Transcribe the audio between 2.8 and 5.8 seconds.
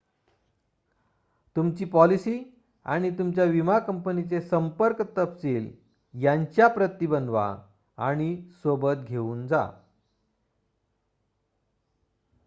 आणि तुमच्या विमा कंपनीचे संपर्क तपशील